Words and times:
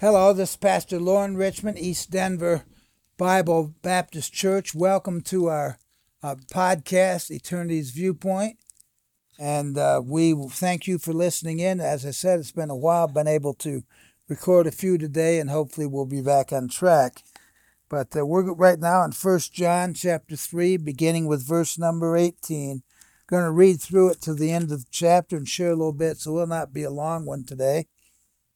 Hello, 0.00 0.32
this 0.32 0.50
is 0.50 0.56
Pastor 0.56 1.00
Loren 1.00 1.36
Richmond, 1.36 1.76
East 1.76 2.12
Denver 2.12 2.62
Bible 3.16 3.74
Baptist 3.82 4.32
Church. 4.32 4.72
Welcome 4.72 5.22
to 5.22 5.46
our 5.46 5.76
uh, 6.22 6.36
podcast, 6.54 7.32
Eternity's 7.32 7.90
Viewpoint. 7.90 8.58
And 9.40 9.76
uh, 9.76 10.00
we 10.04 10.36
thank 10.50 10.86
you 10.86 10.98
for 10.98 11.12
listening 11.12 11.58
in. 11.58 11.80
As 11.80 12.06
I 12.06 12.12
said, 12.12 12.38
it's 12.38 12.52
been 12.52 12.70
a 12.70 12.76
while, 12.76 13.08
been 13.08 13.26
able 13.26 13.54
to 13.54 13.82
record 14.28 14.68
a 14.68 14.70
few 14.70 14.98
today, 14.98 15.40
and 15.40 15.50
hopefully 15.50 15.88
we'll 15.88 16.06
be 16.06 16.22
back 16.22 16.52
on 16.52 16.68
track. 16.68 17.24
But 17.88 18.16
uh, 18.16 18.24
we're 18.24 18.54
right 18.54 18.78
now 18.78 19.02
in 19.02 19.10
First 19.10 19.52
John 19.52 19.94
chapter 19.94 20.36
3, 20.36 20.76
beginning 20.76 21.26
with 21.26 21.44
verse 21.44 21.76
number 21.76 22.16
18. 22.16 22.84
Going 23.26 23.44
to 23.44 23.50
read 23.50 23.80
through 23.80 24.10
it 24.10 24.22
to 24.22 24.34
the 24.34 24.52
end 24.52 24.70
of 24.70 24.78
the 24.78 24.86
chapter 24.92 25.36
and 25.36 25.48
share 25.48 25.72
a 25.72 25.76
little 25.76 25.92
bit, 25.92 26.18
so 26.18 26.30
it 26.30 26.34
will 26.34 26.46
not 26.46 26.72
be 26.72 26.84
a 26.84 26.90
long 26.90 27.26
one 27.26 27.42
today. 27.42 27.88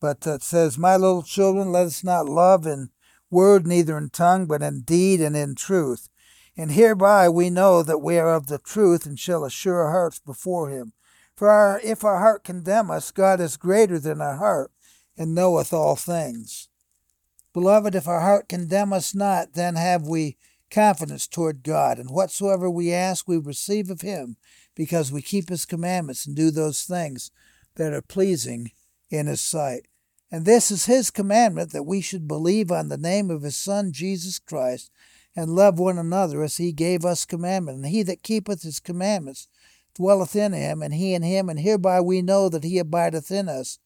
But 0.03 0.27
it 0.27 0.43
says, 0.43 0.77
My 0.77 0.97
little 0.97 1.23
children, 1.23 1.71
let 1.71 1.87
us 1.87 2.03
not 2.03 2.29
love 2.29 2.67
in 2.67 2.91
word, 3.31 3.69
neither 3.69 3.97
in 3.97 4.11
tongue, 4.11 4.47
but 4.47 4.61
in 4.61 4.81
deed 4.81 5.21
and 5.21 5.37
in 5.37 5.55
truth. 5.55 6.09
And 6.57 6.73
hereby 6.73 7.29
we 7.29 7.51
know 7.51 7.85
that 7.85 8.03
we 8.03 8.19
are 8.19 8.35
of 8.35 8.49
the 8.49 8.59
truth 8.59 9.07
and 9.07 9.17
shall 9.17 9.45
assure 9.45 9.85
our 9.85 9.93
hearts 9.93 10.19
before 10.19 10.71
him. 10.71 10.93
For 11.37 11.49
our, 11.49 11.81
if 11.85 12.03
our 12.03 12.19
heart 12.19 12.43
condemn 12.43 12.91
us, 12.91 13.13
God 13.13 13.41
is 13.41 13.57
greater 13.57 14.01
than 14.01 14.21
our 14.21 14.39
heart 14.39 14.73
and 15.17 15.37
knoweth 15.37 15.73
all 15.73 15.95
things. 15.95 16.69
Beloved, 17.53 17.95
if 17.95 18.09
our 18.09 18.23
heart 18.23 18.49
condemn 18.49 18.93
us 18.93 19.15
not, 19.15 19.53
then 19.53 19.77
have 19.77 20.03
we 20.03 20.37
confidence 20.69 21.29
toward 21.29 21.63
God, 21.63 22.01
and 22.01 22.11
whatsoever 22.11 22.69
we 22.69 22.93
ask 22.93 23.29
we 23.29 23.37
receive 23.37 23.89
of 23.89 24.01
him, 24.01 24.37
because 24.75 25.13
we 25.13 25.23
keep 25.23 25.49
his 25.49 25.65
commandments 25.65 26.27
and 26.27 26.35
do 26.35 26.51
those 26.51 26.83
things 26.83 27.31
that 27.77 27.93
are 27.93 28.03
pleasing 28.03 28.73
in 29.11 29.29
his 29.29 29.41
sight. 29.41 29.87
And 30.33 30.47
this 30.47 30.71
is 30.71 30.87
his 30.87 31.11
commandment 31.11 31.73
that 31.73 31.83
we 31.85 32.01
should 32.01 32.27
believe 32.27 32.73
on 32.73 32.89
the 32.89 32.97
name 32.97 33.31
of 33.31 33.43
his 33.43 33.57
Son 33.57 33.93
Jesus 33.93 34.39
Christ, 34.39 34.91
and 35.37 35.55
love 35.55 35.79
one 35.79 35.99
another 35.99 36.43
as 36.43 36.57
he 36.57 36.73
gave 36.73 37.05
us 37.05 37.25
commandment. 37.27 37.77
And 37.79 37.87
he 37.87 38.03
that 38.03 38.23
keepeth 38.23 38.63
his 38.63 38.81
commandments 38.81 39.47
dwelleth 39.95 40.35
in 40.35 40.55
him, 40.55 40.83
and 40.83 40.95
he 40.95 41.13
in 41.13 41.23
him, 41.23 41.51
and 41.51 41.61
hereby 41.61 42.01
we 42.01 42.23
know 42.23 42.49
that 42.49 42.65
he 42.65 42.79
abideth 42.79 43.31
in 43.31 43.49
us 43.49 43.79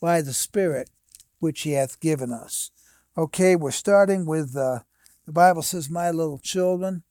by 0.00 0.20
the 0.20 0.34
Spirit 0.34 0.90
which 1.38 1.62
he 1.62 1.72
hath 1.72 1.98
given 1.98 2.30
us. 2.30 2.70
Okay, 3.16 3.56
we're 3.56 3.70
starting 3.70 4.26
with 4.26 4.54
uh, 4.54 4.80
the 5.24 5.32
Bible 5.32 5.62
says, 5.62 5.88
My 5.88 6.10
little 6.10 6.38
children. 6.38 7.04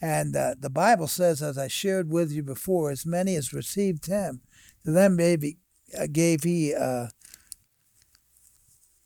And 0.00 0.34
uh, 0.34 0.56
the 0.58 0.70
Bible 0.70 1.06
says, 1.06 1.42
as 1.42 1.56
I 1.56 1.68
shared 1.68 2.10
with 2.10 2.32
you 2.32 2.42
before, 2.42 2.90
as 2.90 3.06
many 3.06 3.36
as 3.36 3.52
received 3.52 4.06
him, 4.06 4.40
to 4.84 4.90
them 4.90 5.18
uh, 5.20 6.06
gave 6.10 6.42
he 6.42 6.74
uh, 6.74 7.06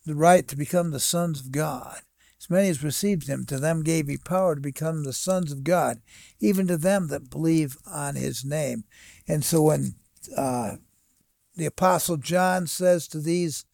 the 0.06 0.14
right 0.14 0.46
to 0.48 0.56
become 0.56 0.90
the 0.90 1.00
sons 1.00 1.40
of 1.40 1.52
God. 1.52 1.98
As 2.40 2.48
many 2.48 2.68
as 2.68 2.82
received 2.82 3.26
him, 3.26 3.44
to 3.46 3.58
them 3.58 3.82
gave 3.82 4.08
he 4.08 4.18
power 4.18 4.54
to 4.54 4.60
become 4.60 5.04
the 5.04 5.12
sons 5.12 5.50
of 5.50 5.64
God, 5.64 6.00
even 6.38 6.66
to 6.68 6.76
them 6.76 7.08
that 7.08 7.30
believe 7.30 7.76
on 7.86 8.14
his 8.14 8.44
name. 8.44 8.84
And 9.26 9.44
so 9.44 9.62
when 9.62 9.96
uh, 10.36 10.76
the 11.56 11.66
Apostle 11.66 12.18
John 12.18 12.66
says 12.66 13.08
to 13.08 13.20
these 13.20 13.64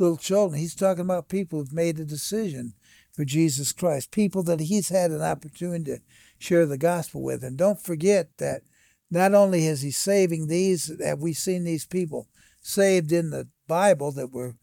little 0.00 0.16
children. 0.16 0.60
He's 0.60 0.74
talking 0.74 1.02
about 1.02 1.28
people 1.28 1.58
who've 1.58 1.72
made 1.72 2.00
a 2.00 2.04
decision 2.04 2.74
for 3.12 3.24
Jesus 3.24 3.72
Christ, 3.72 4.10
people 4.10 4.42
that 4.44 4.60
he's 4.60 4.88
had 4.88 5.10
an 5.10 5.22
opportunity 5.22 5.84
to 5.84 6.00
share 6.38 6.66
the 6.66 6.78
gospel 6.78 7.22
with. 7.22 7.44
And 7.44 7.56
don't 7.56 7.82
forget 7.82 8.38
that 8.38 8.62
not 9.10 9.34
only 9.34 9.66
is 9.66 9.82
he 9.82 9.90
saving 9.90 10.46
these, 10.46 10.90
have 11.04 11.20
we 11.20 11.32
seen 11.32 11.64
these 11.64 11.84
people 11.84 12.28
saved 12.62 13.12
in 13.12 13.30
the 13.30 13.48
Bible 13.66 14.12
that 14.12 14.32
were 14.32 14.54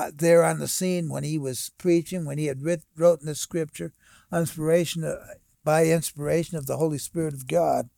uh, 0.00 0.10
there 0.14 0.44
on 0.44 0.58
the 0.58 0.68
scene 0.68 1.08
when 1.08 1.24
he 1.24 1.38
was 1.38 1.70
preaching, 1.78 2.24
when 2.24 2.38
he 2.38 2.46
had 2.46 2.62
writ, 2.62 2.82
wrote 2.96 3.20
in 3.20 3.26
the 3.26 3.34
scripture, 3.34 3.92
inspiration 4.32 5.04
uh, 5.04 5.16
by 5.64 5.86
inspiration 5.86 6.56
of 6.56 6.66
the 6.66 6.76
Holy 6.76 6.98
Spirit 6.98 7.34
of 7.34 7.46
God, 7.46 7.90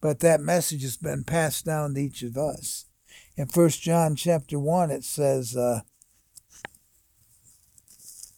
but 0.00 0.20
that 0.20 0.40
message 0.40 0.82
has 0.82 0.96
been 0.96 1.24
passed 1.24 1.64
down 1.64 1.94
to 1.94 2.00
each 2.00 2.22
of 2.22 2.36
us. 2.36 2.86
In 3.36 3.46
First 3.46 3.82
John 3.82 4.16
chapter 4.16 4.58
one, 4.58 4.90
it 4.90 5.04
says, 5.04 5.56
uh, 5.56 5.80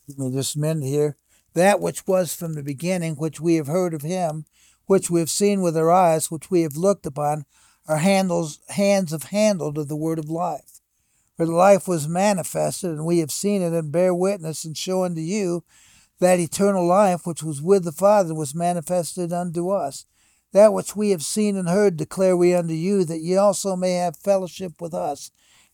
Give 0.07 0.19
me 0.19 0.31
just 0.31 0.55
a 0.55 0.59
minute 0.59 0.85
here. 0.85 1.17
That 1.53 1.81
which 1.81 2.05
was 2.07 2.35
from 2.35 2.53
the 2.53 2.63
beginning, 2.63 3.15
which 3.15 3.41
we 3.41 3.55
have 3.55 3.67
heard 3.67 3.93
of 3.93 4.03
him, 4.03 4.45
which 4.85 5.09
we 5.09 5.19
have 5.19 5.29
seen 5.29 5.61
with 5.61 5.75
our 5.75 5.91
eyes, 5.91 6.31
which 6.31 6.49
we 6.49 6.61
have 6.61 6.77
looked 6.77 7.05
upon, 7.05 7.45
our 7.87 7.97
handles, 7.97 8.59
hands 8.69 9.11
have 9.11 9.23
handled 9.23 9.77
of 9.77 9.87
the 9.87 9.95
word 9.95 10.19
of 10.19 10.29
life. 10.29 10.81
For 11.37 11.45
the 11.45 11.53
life 11.53 11.87
was 11.87 12.07
manifested, 12.07 12.89
and 12.89 13.05
we 13.05 13.19
have 13.19 13.31
seen 13.31 13.61
it, 13.61 13.71
and 13.71 13.91
bear 13.91 14.13
witness, 14.13 14.65
and 14.65 14.75
show 14.75 15.03
unto 15.03 15.21
you 15.21 15.63
that 16.19 16.39
eternal 16.39 16.85
life 16.85 17.27
which 17.27 17.43
was 17.43 17.61
with 17.61 17.83
the 17.83 17.91
Father 17.91 18.33
was 18.33 18.55
manifested 18.55 19.31
unto 19.31 19.69
us. 19.69 20.05
That 20.51 20.73
which 20.73 20.95
we 20.95 21.11
have 21.11 21.21
seen 21.21 21.55
and 21.55 21.69
heard 21.69 21.95
declare 21.95 22.35
we 22.35 22.55
unto 22.55 22.73
you, 22.73 23.03
that 23.05 23.19
ye 23.19 23.37
also 23.37 23.75
may 23.75 23.93
have 23.93 24.17
fellowship 24.17 24.81
with 24.81 24.95
us. 24.95 25.29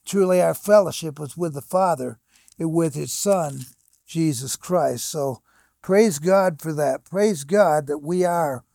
Truly 0.06 0.42
our 0.42 0.54
fellowship 0.54 1.18
was 1.18 1.38
with 1.38 1.54
the 1.54 1.62
Father 1.62 2.20
and 2.60 2.74
with 2.74 2.94
his 2.94 3.14
Son, 3.14 3.62
Jesus 4.06 4.58
Christ. 4.58 5.06
So 5.10 5.42
praise 5.82 6.20
God 6.20 6.62
for 6.62 6.74
that. 6.74 7.06
Praise 7.06 7.46
God 7.46 7.88
that 7.88 8.00
we 8.00 8.26
are, 8.26 8.66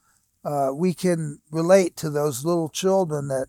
uh, 0.43 0.71
we 0.73 0.95
can 0.95 1.41
relate 1.51 1.97
to 1.97 2.09
those 2.09 2.47
little 2.47 2.71
children 2.71 3.29
that 3.29 3.49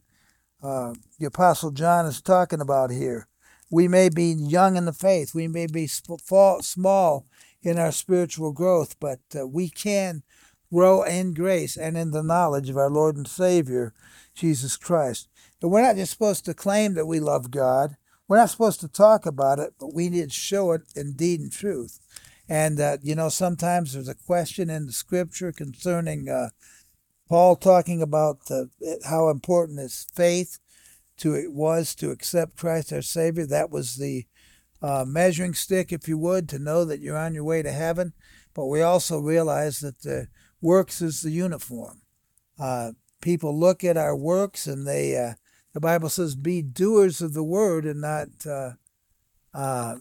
uh, 0.62 0.94
the 1.20 1.25
Apostle 1.25 1.72
John 1.72 2.06
is 2.06 2.22
talking 2.22 2.62
about 2.62 2.92
here. 2.92 3.28
We 3.72 3.88
may 3.88 4.09
be 4.09 4.25
young 4.25 4.75
in 4.75 4.86
the 4.86 4.94
faith, 4.94 5.34
we 5.34 5.47
may 5.47 5.68
be 5.68 5.88
small 5.88 7.25
in 7.62 7.78
our 7.80 7.92
spiritual 7.92 8.52
growth, 8.52 9.00
but 9.00 9.20
uh, 9.40 9.46
we 9.47 9.70
can 9.70 10.24
grow 10.72 11.03
in 11.03 11.34
grace 11.34 11.78
and 11.78 11.97
in 11.97 12.12
the 12.12 12.24
knowledge 12.24 12.70
of 12.70 12.78
our 12.78 12.90
Lord 12.90 13.16
and 13.16 13.28
Savior, 13.28 13.94
Jesus 14.34 14.78
Christ. 14.78 15.28
But 15.59 15.70
we're 15.70 15.81
not 15.81 15.96
just 15.96 16.12
supposed 16.12 16.46
to 16.46 16.53
claim 16.53 16.94
that 16.94 17.08
we 17.08 17.20
love 17.20 17.52
God. 17.52 17.97
We're 18.28 18.38
not 18.38 18.50
supposed 18.50 18.80
to 18.81 18.88
talk 18.88 19.26
about 19.26 19.59
it, 19.59 19.74
but 19.80 19.94
we 19.94 20.09
need 20.09 20.30
to 20.30 20.36
show 20.36 20.72
it 20.72 20.81
in 20.96 21.14
deed 21.14 21.40
and 21.40 21.52
truth. 21.52 22.00
And, 22.47 22.80
uh, 22.80 22.97
you 23.02 23.16
know, 23.16 23.30
sometimes 23.30 23.94
there's 23.94 24.08
a 24.08 24.16
question 24.16 24.70
in 24.70 24.88
the 24.88 24.91
scripture 24.91 25.52
concerning 25.52 26.30
uh, 26.30 26.50
Paul 27.29 27.56
talking 27.56 28.01
about 28.01 28.40
uh, 28.50 28.66
how 29.07 29.29
important 29.29 29.79
his 29.79 30.07
faith 30.13 30.57
to 31.17 31.35
it 31.35 31.53
was 31.53 31.94
to 31.95 32.09
accept 32.09 32.57
Christ 32.57 32.91
our 32.91 33.03
Savior. 33.03 33.45
That 33.45 33.69
was 33.69 33.97
the 33.97 34.25
uh, 34.81 35.06
measuring 35.07 35.53
stick, 35.53 35.91
if 35.91 36.07
you 36.07 36.17
would, 36.17 36.50
to 36.50 36.57
know 36.57 36.84
that 36.85 37.01
you're 37.01 37.17
on 37.17 37.35
your 37.35 37.44
way 37.44 37.62
to 37.62 37.72
heaven. 37.72 38.13
But 38.56 38.66
we 38.66 38.81
also 38.81 39.19
realize 39.19 39.79
that 39.81 40.01
the 40.01 40.28
works 40.59 41.01
is 41.01 41.22
the 41.22 41.29
uniform. 41.29 42.01
Uh, 42.59 42.94
people 43.22 43.57
look 43.57 43.84
at 43.84 43.96
our 43.96 44.16
works 44.16 44.66
and 44.66 44.88
they 44.88 45.16
uh, 45.16 45.34
the 45.73 45.79
Bible 45.79 46.09
says, 46.09 46.35
"Be 46.35 46.63
doers 46.63 47.22
of 47.22 47.34
the 47.34 47.44
word 47.44 47.85
and 47.85 48.01
not 48.01 48.29
uh, 48.46 48.72
uh, 49.53 49.97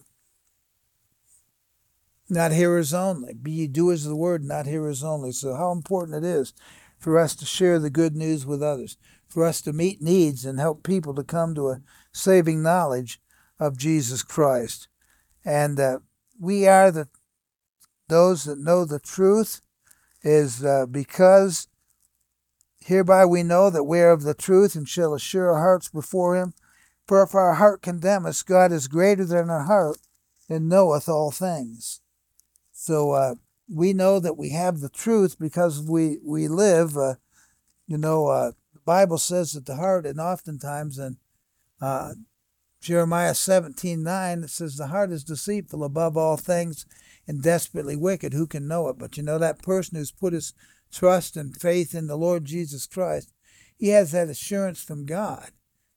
not 2.27 2.51
hearers 2.51 2.91
only. 2.91 3.35
Be 3.35 3.67
doers 3.67 4.05
of 4.05 4.09
the 4.09 4.15
word, 4.15 4.43
not 4.43 4.65
hearers 4.65 5.03
only." 5.03 5.31
So, 5.31 5.55
how 5.55 5.71
important 5.71 6.25
it 6.25 6.27
is 6.27 6.53
for 6.99 7.17
us 7.17 7.35
to 7.37 7.45
share 7.45 7.79
the 7.79 7.89
good 7.89 8.15
news 8.15 8.45
with 8.45 8.61
others, 8.61 8.97
for 9.27 9.45
us 9.45 9.61
to 9.61 9.73
meet 9.73 10.01
needs 10.01 10.45
and 10.45 10.59
help 10.59 10.83
people 10.83 11.15
to 11.15 11.23
come 11.23 11.55
to 11.55 11.69
a 11.69 11.81
saving 12.11 12.61
knowledge 12.61 13.19
of 13.59 13.77
Jesus 13.77 14.21
Christ, 14.21 14.87
and 15.43 15.79
uh, 15.79 15.99
we 16.39 16.67
are 16.67 16.91
the 16.91 17.07
those 18.07 18.45
that 18.45 18.57
know 18.57 18.85
the 18.85 18.99
truth 18.99 19.61
is 20.23 20.65
uh, 20.65 20.85
because 20.87 21.67
Hereby 22.79 23.25
we 23.25 23.43
know 23.43 23.69
that 23.69 23.83
we 23.83 23.99
are 23.99 24.11
of 24.11 24.23
the 24.23 24.33
truth 24.33 24.75
and 24.75 24.89
shall 24.89 25.13
assure 25.13 25.51
our 25.51 25.59
hearts 25.59 25.89
before 25.89 26.35
him. 26.35 26.53
For 27.07 27.21
if 27.21 27.35
our 27.35 27.55
heart 27.55 27.81
condemn 27.81 28.25
us, 28.25 28.41
God 28.41 28.71
is 28.71 28.87
greater 28.87 29.25
than 29.25 29.49
our 29.49 29.63
heart 29.63 29.97
and 30.49 30.69
knoweth 30.69 31.07
all 31.07 31.31
things. 31.31 32.01
So 32.71 33.11
uh, 33.11 33.35
we 33.71 33.93
know 33.93 34.19
that 34.19 34.37
we 34.37 34.49
have 34.49 34.79
the 34.79 34.89
truth 34.89 35.37
because 35.39 35.81
we, 35.81 36.17
we 36.23 36.47
live, 36.47 36.97
uh, 36.97 37.15
you 37.87 37.97
know, 37.97 38.27
uh, 38.27 38.51
the 38.73 38.79
Bible 38.85 39.17
says 39.17 39.53
that 39.53 39.65
the 39.65 39.75
heart, 39.75 40.05
and 40.05 40.19
oftentimes 40.19 40.97
in 40.97 41.17
uh, 41.81 42.13
Jeremiah 42.81 43.35
17 43.35 44.01
9, 44.03 44.43
it 44.43 44.49
says, 44.49 44.75
The 44.75 44.87
heart 44.87 45.11
is 45.11 45.23
deceitful 45.23 45.83
above 45.83 46.17
all 46.17 46.37
things 46.37 46.85
and 47.27 47.41
desperately 47.41 47.95
wicked. 47.95 48.33
Who 48.33 48.47
can 48.47 48.67
know 48.67 48.87
it? 48.89 48.97
But 48.97 49.17
you 49.17 49.23
know, 49.23 49.37
that 49.37 49.61
person 49.61 49.97
who's 49.97 50.11
put 50.11 50.33
his 50.33 50.53
trust 50.91 51.37
and 51.37 51.55
faith 51.55 51.93
in 51.93 52.07
the 52.07 52.17
Lord 52.17 52.45
Jesus 52.45 52.87
Christ, 52.87 53.33
he 53.77 53.89
has 53.89 54.11
that 54.11 54.29
assurance 54.29 54.81
from 54.81 55.05
God 55.05 55.51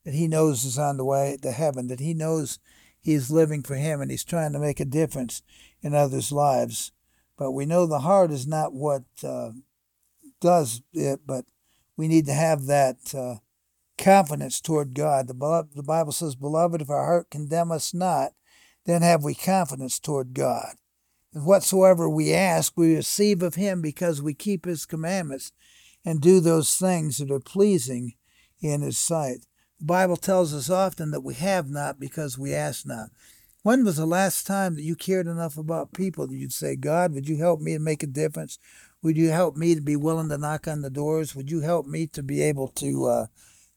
that 0.05 0.15
he 0.15 0.29
knows 0.29 0.65
is 0.65 0.79
on 0.79 0.97
the 0.97 1.05
way 1.05 1.39
to 1.43 1.53
heaven, 1.53 1.87
that 1.87 2.01
he 2.01 2.15
knows 2.15 2.59
he's 3.01 3.31
living 3.31 3.63
for 3.63 3.77
him 3.77 4.01
and 4.01 4.11
he's 4.11 4.25
trying 4.25 4.53
to 4.53 4.59
make 4.59 4.81
a 4.81 4.85
difference 4.85 5.43
in 5.81 5.95
others' 5.95 6.33
lives. 6.33 6.93
But 7.37 7.53
we 7.53 7.67
know 7.67 7.87
the 7.87 8.01
heart 8.01 8.31
is 8.31 8.47
not 8.47 8.73
what 8.73 9.05
uh, 9.25 9.51
does 10.41 10.83
it, 10.93 11.21
but 11.27 11.45
we 11.97 12.09
need 12.09 12.27
to 12.27 12.35
have 12.35 12.67
that 12.67 13.15
uh, 13.15 13.37
confidence 13.99 14.61
toward 14.61 14.95
God. 14.95 15.29
The, 15.29 15.69
the 15.75 15.83
Bible 15.83 16.13
says, 16.13 16.35
Beloved, 16.35 16.83
if 16.83 16.91
our 16.91 17.05
heart 17.05 17.31
condemn 17.31 17.73
us 17.73 17.95
not, 17.95 18.33
then 18.85 19.03
have 19.03 19.23
we 19.23 19.35
confidence 19.35 19.99
toward 19.99 20.35
God. 20.35 20.75
And 21.33 21.47
whatsoever 21.47 22.09
we 22.09 22.35
ask, 22.35 22.73
we 22.77 22.97
receive 22.97 23.43
of 23.43 23.55
him 23.55 23.81
because 23.81 24.21
we 24.21 24.35
keep 24.35 24.65
his 24.65 24.85
commandments 24.85 25.53
and 26.05 26.21
do 26.21 26.41
those 26.41 26.75
things 26.75 27.19
that 27.19 27.31
are 27.31 27.41
pleasing 27.41 28.15
in 28.61 28.83
his 28.83 28.99
sight. 28.99 29.47
The 29.79 29.87
Bible 29.87 30.17
tells 30.17 30.53
us 30.53 30.69
often 30.69 31.11
that 31.13 31.23
we 31.23 31.35
have 31.35 31.69
not 31.69 31.99
because 31.99 32.39
we 32.39 32.55
ask 32.55 32.87
not. 32.87 33.09
When 33.65 33.85
was 33.85 33.97
the 33.97 34.07
last 34.07 34.45
time 34.45 34.75
that 34.75 34.83
you 34.83 34.97
cared 34.97 35.29
enough 35.29 35.57
about 35.57 35.93
people 35.93 36.27
that 36.27 36.35
you'd 36.35 36.53
say, 36.53 36.75
God, 36.75 37.15
would 37.15 37.29
you 37.29 37.37
help 37.37 37.61
me 37.61 37.75
to 37.75 37.79
make 37.79 38.03
a 38.03 38.09
difference? 38.09 38.59
Would 39.03 39.17
you 39.17 39.31
help 39.31 39.57
me 39.57 39.77
to 39.77 39.81
be 39.81 39.95
willing 39.95 40.29
to 40.31 40.39
knock 40.39 40.67
on 40.67 40.83
the 40.83 40.91
doors? 40.91 41.37
Would 41.37 41.49
you 41.49 41.61
help 41.61 41.87
me 41.87 42.09
to 42.09 42.25
be 42.25 42.43
able 42.43 42.67
to 42.69 43.07
uh, 43.07 43.27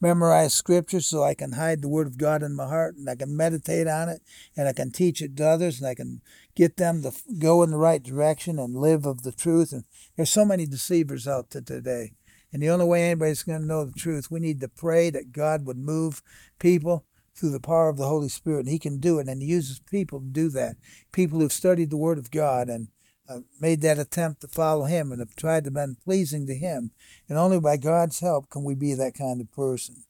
memorize 0.02 0.56
scripture 0.56 1.02
so 1.02 1.22
I 1.22 1.36
can 1.36 1.52
hide 1.52 1.84
the 1.84 1.88
word 1.88 2.08
of 2.08 2.18
God 2.18 2.42
in 2.42 2.56
my 2.56 2.66
heart 2.66 2.96
and 2.96 3.08
I 3.08 3.16
can 3.16 3.38
meditate 3.38 3.88
on 3.88 4.10
it 4.10 4.24
and 4.58 4.68
I 4.68 4.74
can 4.74 4.92
teach 4.92 5.22
it 5.22 5.38
to 5.38 5.48
others 5.48 5.80
and 5.80 5.88
I 5.88 5.94
can 5.94 6.24
get 6.56 6.78
them 6.78 7.04
to 7.04 7.12
go 7.38 7.62
in 7.62 7.70
the 7.70 7.78
right 7.78 8.02
direction 8.02 8.58
and 8.58 8.76
live 8.76 9.06
of 9.06 9.22
the 9.22 9.32
truth. 9.32 9.72
And 9.72 9.84
there's 10.16 10.32
so 10.32 10.46
many 10.46 10.66
deceivers 10.66 11.28
out 11.28 11.52
there 11.52 11.62
today. 11.62 12.14
And 12.52 12.64
the 12.64 12.72
only 12.72 12.86
way 12.86 13.04
anybody's 13.04 13.44
going 13.44 13.62
to 13.62 13.68
know 13.68 13.86
the 13.86 13.92
truth, 13.92 14.32
we 14.32 14.40
need 14.40 14.62
to 14.62 14.68
pray 14.68 15.12
that 15.12 15.32
God 15.32 15.68
would 15.68 15.78
move 15.78 16.24
people 16.58 17.06
through 17.36 17.52
the 17.52 17.60
power 17.60 17.90
of 17.90 17.98
the 17.98 18.08
Holy 18.08 18.30
Spirit. 18.30 18.62
And 18.62 18.70
He 18.70 18.80
can 18.80 19.00
do 19.00 19.20
it. 19.20 19.28
And 19.28 19.42
He 19.42 19.48
uses 19.48 19.80
people 19.80 20.20
to 20.20 20.26
do 20.26 20.50
that. 20.50 20.78
People 21.12 21.40
who've 21.40 21.52
studied 21.52 21.90
the 21.90 21.98
Word 21.98 22.18
of 22.18 22.32
God 22.32 22.70
and 22.70 22.88
uh, 23.28 23.40
made 23.60 23.82
that 23.82 24.00
attempt 24.00 24.42
to 24.42 24.48
follow 24.48 24.86
Him 24.86 25.12
and 25.12 25.20
have 25.20 25.36
tried 25.36 25.64
to 25.66 25.72
be 25.72 25.86
pleasing 26.04 26.48
to 26.48 26.56
Him. 26.56 26.92
And 27.28 27.38
only 27.38 27.60
by 27.60 27.78
God's 27.78 28.20
help 28.20 28.50
can 28.50 28.64
we 28.64 28.76
be 28.76 28.94
that 28.94 29.16
kind 29.16 29.42
of 29.42 29.52
person. 29.52 30.04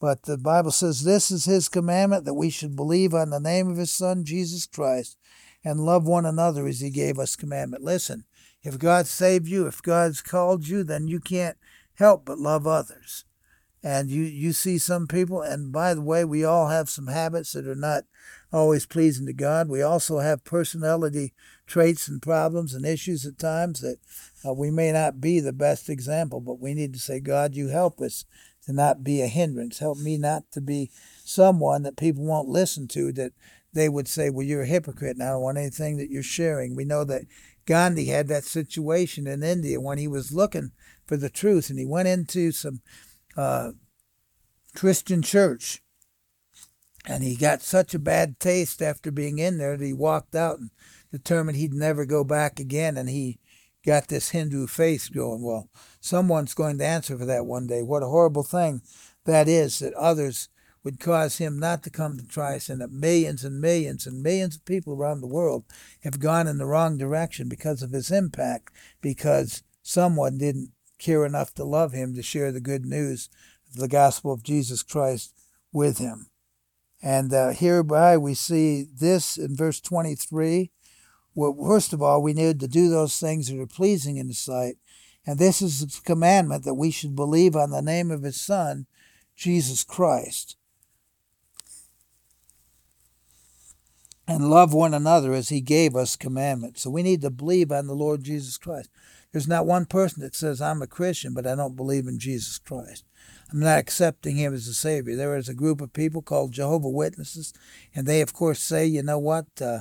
But 0.00 0.22
the 0.24 0.36
Bible 0.36 0.72
says 0.72 1.04
this 1.04 1.30
is 1.30 1.44
His 1.44 1.68
commandment 1.68 2.24
that 2.24 2.34
we 2.34 2.50
should 2.50 2.74
believe 2.74 3.14
on 3.14 3.30
the 3.30 3.38
name 3.38 3.70
of 3.70 3.76
His 3.76 3.92
Son, 3.92 4.24
Jesus 4.24 4.66
Christ, 4.66 5.16
and 5.64 5.80
love 5.80 6.06
one 6.06 6.26
another 6.26 6.66
as 6.66 6.80
He 6.80 6.90
gave 6.90 7.18
us 7.18 7.36
commandment. 7.36 7.84
Listen, 7.84 8.24
if 8.62 8.78
God 8.78 9.06
saved 9.06 9.46
you, 9.46 9.66
if 9.66 9.82
God's 9.82 10.22
called 10.22 10.66
you, 10.66 10.82
then 10.82 11.08
you 11.08 11.20
can't 11.20 11.56
help 11.94 12.24
but 12.24 12.38
love 12.38 12.66
others. 12.66 13.24
And 13.82 14.10
you, 14.10 14.22
you 14.22 14.52
see 14.52 14.78
some 14.78 15.08
people, 15.08 15.42
and 15.42 15.72
by 15.72 15.94
the 15.94 16.02
way, 16.02 16.24
we 16.24 16.44
all 16.44 16.68
have 16.68 16.88
some 16.88 17.08
habits 17.08 17.52
that 17.52 17.66
are 17.66 17.74
not 17.74 18.04
always 18.52 18.86
pleasing 18.86 19.26
to 19.26 19.32
God. 19.32 19.68
We 19.68 19.82
also 19.82 20.20
have 20.20 20.44
personality 20.44 21.32
traits 21.66 22.06
and 22.06 22.22
problems 22.22 22.74
and 22.74 22.86
issues 22.86 23.26
at 23.26 23.38
times 23.38 23.80
that 23.80 23.96
uh, 24.46 24.52
we 24.52 24.70
may 24.70 24.92
not 24.92 25.20
be 25.20 25.40
the 25.40 25.52
best 25.52 25.88
example, 25.88 26.40
but 26.40 26.60
we 26.60 26.74
need 26.74 26.92
to 26.92 27.00
say, 27.00 27.18
God, 27.18 27.54
you 27.54 27.68
help 27.68 28.00
us 28.00 28.24
to 28.66 28.72
not 28.72 29.02
be 29.02 29.20
a 29.20 29.26
hindrance. 29.26 29.80
Help 29.80 29.98
me 29.98 30.16
not 30.16 30.44
to 30.52 30.60
be 30.60 30.90
someone 31.24 31.82
that 31.82 31.96
people 31.96 32.24
won't 32.24 32.48
listen 32.48 32.86
to, 32.88 33.12
that 33.12 33.32
they 33.72 33.88
would 33.88 34.06
say, 34.06 34.30
well, 34.30 34.46
you're 34.46 34.62
a 34.62 34.66
hypocrite 34.66 35.16
and 35.16 35.22
I 35.22 35.30
don't 35.30 35.42
want 35.42 35.58
anything 35.58 35.96
that 35.96 36.10
you're 36.10 36.22
sharing. 36.22 36.76
We 36.76 36.84
know 36.84 37.04
that 37.04 37.22
Gandhi 37.66 38.06
had 38.06 38.28
that 38.28 38.44
situation 38.44 39.26
in 39.26 39.42
India 39.42 39.80
when 39.80 39.98
he 39.98 40.06
was 40.06 40.32
looking 40.32 40.72
for 41.06 41.16
the 41.16 41.30
truth, 41.30 41.70
and 41.70 41.78
he 41.78 41.84
went 41.84 42.08
into 42.08 42.52
some 42.52 42.80
uh, 43.36 43.72
Christian 44.74 45.22
church, 45.22 45.82
and 47.06 47.22
he 47.22 47.36
got 47.36 47.62
such 47.62 47.94
a 47.94 47.98
bad 47.98 48.38
taste 48.38 48.80
after 48.80 49.10
being 49.10 49.38
in 49.38 49.58
there 49.58 49.76
that 49.76 49.84
he 49.84 49.92
walked 49.92 50.34
out 50.34 50.58
and 50.58 50.70
determined 51.10 51.56
he'd 51.56 51.74
never 51.74 52.04
go 52.04 52.24
back 52.24 52.60
again, 52.60 52.96
and 52.96 53.08
he 53.08 53.38
got 53.84 54.08
this 54.08 54.30
Hindu 54.30 54.66
faith 54.66 55.10
going. 55.12 55.42
Well, 55.42 55.68
someone's 56.00 56.54
going 56.54 56.78
to 56.78 56.86
answer 56.86 57.18
for 57.18 57.24
that 57.26 57.46
one 57.46 57.66
day. 57.66 57.82
What 57.82 58.02
a 58.02 58.06
horrible 58.06 58.44
thing 58.44 58.82
that 59.24 59.48
is 59.48 59.78
that 59.80 59.94
others 59.94 60.48
would 60.84 60.98
cause 60.98 61.38
him 61.38 61.58
not 61.58 61.82
to 61.84 61.90
come 61.90 62.16
to 62.16 62.24
Christ, 62.24 62.68
and 62.68 62.80
that 62.80 62.90
millions 62.90 63.44
and 63.44 63.60
millions 63.60 64.06
and 64.06 64.22
millions 64.22 64.56
of 64.56 64.64
people 64.64 64.94
around 64.94 65.20
the 65.20 65.28
world 65.28 65.64
have 66.02 66.18
gone 66.18 66.48
in 66.48 66.58
the 66.58 66.66
wrong 66.66 66.98
direction 66.98 67.48
because 67.48 67.82
of 67.82 67.92
his 67.92 68.10
impact, 68.10 68.72
because 69.00 69.62
someone 69.82 70.38
didn't 70.38 70.70
care 71.02 71.24
enough 71.24 71.52
to 71.54 71.64
love 71.64 71.92
him 71.92 72.14
to 72.14 72.22
share 72.22 72.52
the 72.52 72.60
good 72.60 72.86
news 72.86 73.28
of 73.70 73.80
the 73.80 73.88
gospel 73.88 74.32
of 74.32 74.42
Jesus 74.42 74.82
Christ 74.82 75.34
with 75.72 75.98
him. 75.98 76.28
And 77.02 77.34
uh, 77.34 77.50
hereby 77.50 78.16
we 78.16 78.34
see 78.34 78.84
this 78.84 79.36
in 79.36 79.56
verse 79.56 79.80
23. 79.80 80.70
Well, 81.34 81.56
first 81.66 81.92
of 81.92 82.00
all, 82.00 82.22
we 82.22 82.32
need 82.32 82.60
to 82.60 82.68
do 82.68 82.88
those 82.88 83.18
things 83.18 83.48
that 83.48 83.60
are 83.60 83.66
pleasing 83.66 84.16
in 84.16 84.28
the 84.28 84.34
sight. 84.34 84.76
And 85.26 85.38
this 85.38 85.60
is 85.60 85.80
the 85.80 86.00
commandment 86.04 86.64
that 86.64 86.74
we 86.74 86.90
should 86.90 87.16
believe 87.16 87.56
on 87.56 87.70
the 87.70 87.82
name 87.82 88.10
of 88.10 88.22
his 88.22 88.40
Son, 88.40 88.86
Jesus 89.34 89.82
Christ. 89.82 90.56
and 94.26 94.48
love 94.48 94.72
one 94.72 94.94
another 94.94 95.34
as 95.34 95.48
he 95.48 95.60
gave 95.60 95.96
us 95.96 96.16
commandments. 96.16 96.82
So 96.82 96.90
we 96.90 97.02
need 97.02 97.20
to 97.22 97.30
believe 97.30 97.72
on 97.72 97.86
the 97.86 97.94
Lord 97.94 98.22
Jesus 98.22 98.56
Christ. 98.56 98.88
There's 99.32 99.48
not 99.48 99.66
one 99.66 99.86
person 99.86 100.22
that 100.22 100.34
says, 100.34 100.60
I'm 100.60 100.82
a 100.82 100.86
Christian, 100.86 101.34
but 101.34 101.46
I 101.46 101.54
don't 101.54 101.76
believe 101.76 102.06
in 102.06 102.18
Jesus 102.18 102.58
Christ. 102.58 103.04
I'm 103.50 103.60
not 103.60 103.78
accepting 103.78 104.36
him 104.36 104.54
as 104.54 104.68
a 104.68 104.74
Savior. 104.74 105.16
There 105.16 105.36
is 105.36 105.48
a 105.48 105.54
group 105.54 105.80
of 105.80 105.92
people 105.92 106.22
called 106.22 106.52
Jehovah 106.52 106.88
Witnesses, 106.88 107.52
and 107.94 108.06
they, 108.06 108.20
of 108.20 108.32
course, 108.32 108.60
say, 108.60 108.86
you 108.86 109.02
know 109.02 109.18
what? 109.18 109.46
Uh, 109.60 109.80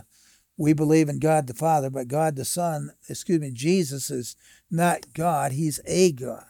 we 0.57 0.73
believe 0.73 1.09
in 1.09 1.19
God 1.19 1.47
the 1.47 1.53
Father, 1.53 1.89
but 1.89 2.07
God 2.07 2.35
the 2.35 2.45
Son, 2.45 2.91
excuse 3.09 3.39
me, 3.39 3.51
Jesus 3.51 4.09
is 4.09 4.35
not 4.69 5.13
God, 5.13 5.53
he's 5.53 5.79
a 5.85 6.11
God. 6.11 6.43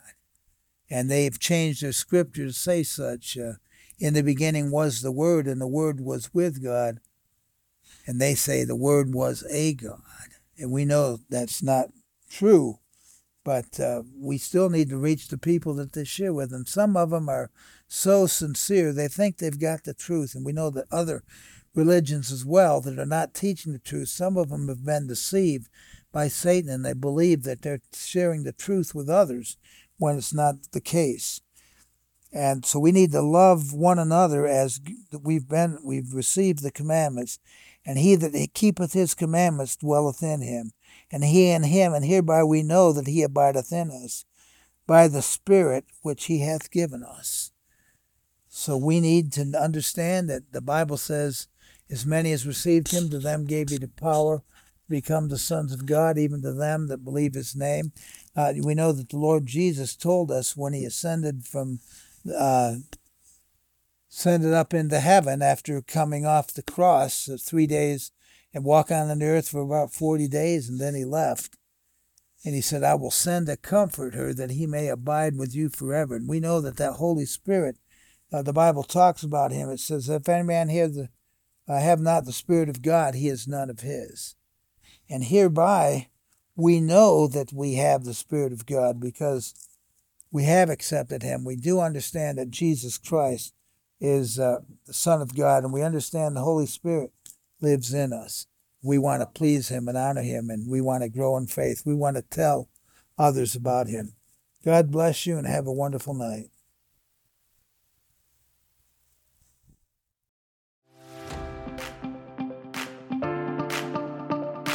And 0.90 1.10
they've 1.10 1.40
changed 1.40 1.84
their 1.84 1.94
scripture 1.94 2.48
to 2.48 2.54
say 2.54 2.84
such. 2.84 3.38
Uh, 3.38 3.54
in 4.00 4.14
the 4.14 4.24
beginning 4.24 4.72
was 4.72 5.02
the 5.02 5.12
Word, 5.12 5.48
and 5.48 5.62
the 5.62 5.68
Word 5.68 6.02
was 6.02 6.34
with 6.34 6.64
God 6.64 7.00
and 8.06 8.20
they 8.20 8.36
say 8.36 8.64
the 8.64 8.76
Word 8.76 9.14
was 9.14 9.44
a 9.50 9.74
God. 9.74 10.02
And 10.58 10.72
we 10.72 10.86
know 10.86 11.20
that's 11.30 11.64
not 11.64 11.88
true, 12.30 12.80
but 13.44 13.80
uh, 13.80 14.04
we 14.16 14.38
still 14.38 14.70
need 14.70 14.90
to 14.90 14.98
reach 14.98 15.28
the 15.28 15.38
people 15.38 15.74
that 15.76 15.94
they 15.94 16.04
share 16.04 16.34
with. 16.34 16.54
And 16.54 16.68
some 16.68 16.96
of 16.96 17.10
them 17.10 17.30
are 17.30 17.50
so 17.88 18.28
sincere, 18.28 18.94
they 18.94 19.08
think 19.08 19.38
they've 19.38 19.60
got 19.60 19.84
the 19.84 19.94
truth. 19.94 20.36
And 20.36 20.46
we 20.46 20.54
know 20.54 20.70
that 20.70 20.86
other 20.92 21.24
religions 21.74 22.32
as 22.32 22.46
well 22.46 22.82
that 22.82 23.00
are 23.00 23.06
not 23.06 23.34
teaching 23.34 23.74
the 23.74 23.80
truth, 23.80 24.10
some 24.10 24.38
of 24.38 24.50
them 24.50 24.68
have 24.68 24.86
been 24.86 25.08
deceived 25.08 25.70
by 26.12 26.28
Satan 26.28 26.70
and 26.70 26.86
they 26.86 26.94
believe 26.94 27.44
that 27.44 27.62
they're 27.62 27.82
sharing 27.94 28.44
the 28.44 28.52
truth 28.52 28.94
with 28.94 29.10
others 29.10 29.58
when 29.98 30.18
it's 30.18 30.34
not 30.34 30.56
the 30.72 30.82
case. 30.82 31.42
And 32.34 32.66
so 32.66 32.80
we 32.80 32.92
need 32.92 33.12
to 33.12 33.22
love 33.22 33.74
one 33.74 34.00
another 34.00 34.48
as 34.48 34.80
we've 35.22 35.48
been 35.48 35.80
we've 35.84 36.14
received 36.14 36.64
the 36.64 36.72
commandments 36.72 37.40
and 37.86 37.98
he 37.98 38.16
that 38.16 38.54
keepeth 38.54 38.94
his 38.94 39.14
commandments 39.14 39.76
dwelleth 39.76 40.22
in 40.22 40.42
him, 40.42 40.72
and 41.12 41.24
he 41.24 41.50
in 41.50 41.64
him, 41.64 41.94
and 41.94 42.06
hereby 42.06 42.44
we 42.44 42.64
know 42.64 42.92
that 42.94 43.08
he 43.08 43.24
abideth 43.24 43.72
in 43.72 43.92
us, 43.92 44.26
by 44.88 45.08
the 45.08 45.22
Spirit 45.22 45.86
which 46.02 46.26
he 46.26 46.40
hath 46.40 46.72
given 46.72 47.04
us. 47.04 47.52
So 48.48 48.76
we 48.78 49.00
need 49.00 49.32
to 49.34 49.58
understand 49.58 50.30
that 50.30 50.52
the 50.52 50.62
Bible 50.62 50.98
says, 50.98 51.48
As 51.90 52.06
many 52.06 52.32
as 52.32 52.46
received 52.46 52.92
him, 52.92 53.10
to 53.10 53.20
them 53.20 53.46
gave 53.46 53.70
he 53.70 53.78
the 53.78 53.88
power 53.88 54.40
to 54.40 54.90
become 54.90 55.30
the 55.30 55.38
sons 55.38 55.72
of 55.72 55.86
God, 55.86 56.18
even 56.18 56.42
to 56.42 56.54
them 56.54 56.88
that 56.88 57.06
believe 57.06 57.34
his 57.34 57.56
name. 57.56 57.94
Uh, 58.36 58.54
we 58.62 58.76
know 58.76 58.92
that 58.92 59.10
the 59.10 59.18
Lord 59.18 59.46
Jesus 59.46 59.96
told 59.96 60.32
us 60.32 60.58
when 60.58 60.74
he 60.74 60.84
ascended 60.84 61.46
from 61.46 61.80
uh, 62.38 62.76
send 64.10 64.44
it 64.44 64.54
up 64.54 64.74
into 64.74 65.00
heaven 65.00 65.42
after 65.42 65.82
coming 65.82 66.26
off 66.26 66.54
the 66.54 66.62
cross 66.62 67.30
uh, 67.30 67.38
three 67.40 67.66
days 67.66 68.12
and 68.54 68.64
walk 68.64 68.92
on 68.92 69.08
the 69.18 69.26
earth 69.26 69.50
for 69.50 69.62
about 69.62 69.94
40 69.94 70.28
days, 70.28 70.70
and 70.70 70.80
then 70.80 70.96
he 70.96 71.06
left. 71.06 71.58
And 72.44 72.56
he 72.56 72.62
said, 72.62 72.84
I 72.84 72.96
will 72.96 73.12
send 73.12 73.48
a 73.50 73.56
comforter 73.56 74.34
that 74.34 74.52
he 74.52 74.66
may 74.66 74.88
abide 74.88 75.38
with 75.38 75.56
you 75.56 75.70
forever. 75.70 76.16
And 76.16 76.28
we 76.28 76.40
know 76.40 76.60
that 76.62 76.78
that 76.78 76.94
Holy 76.94 77.26
Spirit, 77.26 77.78
uh, 78.34 78.42
the 78.42 78.54
Bible 78.54 78.84
talks 78.84 79.24
about 79.24 79.52
him. 79.52 79.70
It 79.70 79.80
says, 79.80 80.10
If 80.10 80.28
any 80.28 80.44
man 80.44 80.70
here 80.70 80.88
the, 80.88 81.10
uh, 81.68 81.80
have 81.80 82.00
not 82.00 82.26
the 82.26 82.34
Spirit 82.34 82.68
of 82.68 82.82
God, 82.82 83.14
he 83.14 83.28
is 83.28 83.48
none 83.48 83.70
of 83.70 83.82
his. 83.82 84.36
And 85.10 85.26
hereby 85.26 86.08
we 86.56 86.82
know 86.82 87.28
that 87.28 87.54
we 87.54 87.76
have 87.76 88.04
the 88.04 88.14
Spirit 88.14 88.54
of 88.54 88.66
God 88.66 89.00
because 89.00 89.54
we 90.32 90.46
have 90.46 90.70
accepted 90.70 91.22
him. 91.22 91.44
We 91.44 91.56
do 91.56 91.80
understand 91.80 92.38
that 92.38 92.50
Jesus 92.50 92.98
Christ 92.98 93.54
is 94.00 94.40
uh, 94.40 94.62
the 94.88 94.94
Son 94.94 95.22
of 95.22 95.36
God, 95.36 95.64
and 95.64 95.72
we 95.72 95.84
understand 95.84 96.36
the 96.36 96.42
Holy 96.42 96.66
Spirit 96.66 97.12
lives 97.62 97.94
in 97.94 98.14
us. 98.14 98.48
We 98.84 98.98
want 98.98 99.22
to 99.22 99.28
please 99.28 99.70
Him 99.70 99.88
and 99.88 99.98
honor 99.98 100.24
Him, 100.24 100.50
and 100.50 100.70
we 100.70 100.82
want 100.82 101.04
to 101.04 101.10
grow 101.10 101.38
in 101.38 101.48
faith. 101.48 101.84
We 101.86 101.94
want 101.94 102.16
to 102.18 102.24
tell 102.24 102.70
others 103.18 103.56
about 103.56 103.88
Him. 103.88 104.14
God 104.66 104.92
bless 104.92 105.26
you 105.26 105.38
and 105.38 105.48
have 105.48 105.68
a 105.68 105.72
wonderful 105.72 106.14
night. 106.14 106.50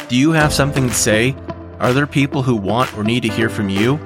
Do 0.09 0.15
you 0.15 0.31
have 0.31 0.53
something 0.53 0.87
to 0.87 0.93
say? 0.93 1.35
Are 1.79 1.91
there 1.91 2.07
people 2.07 2.41
who 2.41 2.55
want 2.55 2.97
or 2.97 3.03
need 3.03 3.23
to 3.23 3.29
hear 3.29 3.49
from 3.49 3.67
you? 3.67 3.97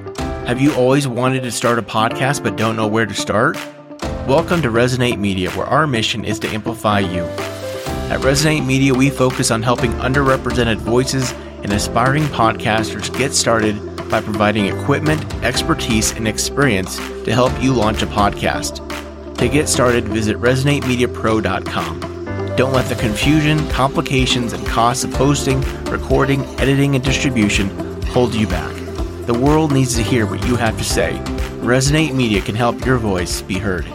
Have 0.48 0.60
you 0.60 0.74
always 0.74 1.08
wanted 1.08 1.44
to 1.44 1.52
start 1.52 1.78
a 1.78 1.84
podcast 1.84 2.42
but 2.42 2.58
don't 2.58 2.76
know 2.76 2.88
where 2.88 3.06
to 3.06 3.14
start? 3.14 3.56
Welcome 4.28 4.64
to 4.64 4.70
Resonate 4.70 5.20
Media, 5.20 5.52
where 5.52 5.68
our 5.68 5.86
mission 5.86 6.26
is 6.26 6.40
to 6.40 6.48
amplify 6.48 7.00
you. 7.00 7.24
At 8.12 8.20
Resonate 8.20 8.66
Media, 8.66 8.94
we 8.94 9.10
focus 9.10 9.52
on 9.52 9.64
helping 9.64 9.94
underrepresented 9.94 10.76
voices 10.76 11.32
and 11.64 11.72
aspiring 11.72 12.24
podcasters 12.24 13.18
get 13.18 13.34
started 13.34 13.78
by 14.10 14.20
providing 14.20 14.66
equipment, 14.66 15.24
expertise, 15.46 16.12
and 16.12 16.28
experience 16.28 16.98
to 16.98 17.32
help 17.32 17.54
you 17.64 17.74
launch 17.74 18.02
a 18.02 18.06
podcast. 18.06 18.86
To 19.38 19.48
get 19.48 19.70
started, 19.70 20.10
visit 20.10 20.36
ResonateMediaPro.com. 20.42 22.56
Don't 22.58 22.74
let 22.74 22.90
the 22.90 22.96
confusion, 22.96 23.66
complications, 23.70 24.52
and 24.52 24.68
costs 24.68 25.06
of 25.06 25.14
hosting, 25.14 25.62
recording, 25.86 26.44
editing, 26.60 26.96
and 26.96 27.04
distribution 27.06 27.70
hold 28.08 28.36
you 28.36 28.46
back. 28.46 28.76
The 29.26 29.40
world 29.40 29.72
needs 29.72 29.96
to 29.96 30.04
hear 30.04 30.26
what 30.26 30.46
you 30.46 30.58
have 30.58 30.78
to 30.78 30.84
say. 30.84 31.14
Resonate 31.62 32.14
Media 32.14 32.42
can 32.42 32.56
help 32.56 32.86
your 32.86 32.98
voice 32.98 33.42
be 33.42 33.58
heard. 33.58 33.86